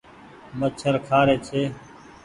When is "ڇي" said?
1.47-1.61